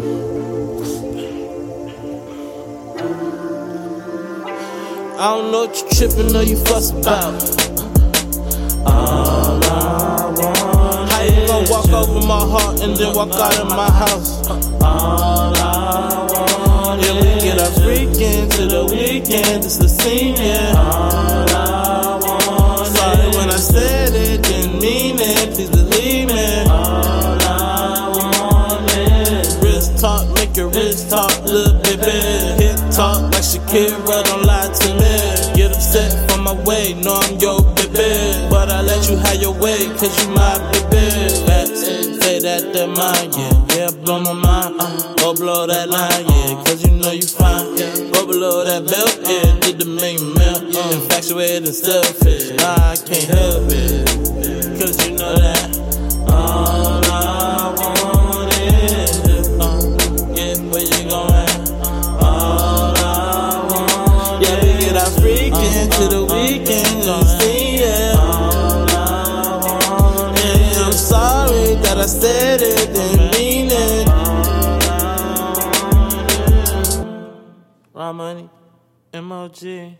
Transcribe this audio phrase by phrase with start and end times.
[0.00, 0.02] I
[5.18, 7.34] don't know what you trippin' or you fuss about.
[8.86, 13.68] All I want How you gon' walk over my heart and then walk out of
[13.70, 14.46] my house?
[14.48, 21.47] All I want Yeah, we get our freakin' to the weekend, it's the scene, yeah.
[32.94, 35.56] Talk like Shakira, don't lie to me.
[35.56, 38.48] Get upset for my way, know I'm your baby.
[38.50, 41.28] But I let you have your way, cause you my baby.
[41.46, 41.84] Facts,
[42.22, 43.76] say that they're mine, yeah.
[43.76, 44.76] Yeah, blow my mind.
[44.78, 46.62] Uh, go blow that line, yeah.
[46.64, 47.94] Cause you know you fine, yeah.
[48.12, 49.60] Go below that belt, yeah.
[49.60, 50.92] Did the main melt, yeah.
[50.94, 52.50] Infatuated and selfish.
[52.58, 54.06] Nah, I can't help it.
[54.80, 55.47] Cause you know that.
[71.82, 74.08] That I said it, didn't mean it.
[77.94, 78.48] Raw money,
[79.14, 79.98] MOG.